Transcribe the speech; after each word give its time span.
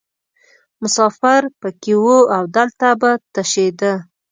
مسافر 0.81 1.41
پکې 1.61 1.93
وو 2.03 2.19
او 2.35 2.43
دلته 2.55 2.87
به 2.99 3.11
تشیده. 3.35 3.93